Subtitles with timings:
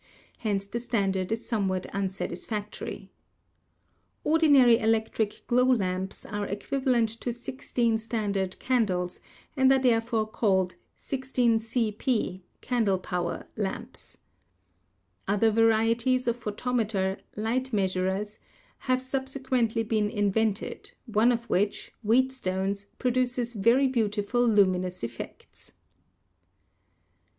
[0.39, 3.11] hence the standard is some what unsatisfactory.
[4.23, 9.19] Ordinary electric glow lamps are equivalent to 16 standard candles
[9.55, 12.43] and are therefore called 78 PHYSICS 16 c.p.
[12.61, 14.17] (candle power) lamps.
[15.27, 18.39] Other varieties of pho tometer ("light measurers")
[18.79, 25.73] have subsequently been in vented, one of which, Wheatstone's, produces very beau tiful luminous effects.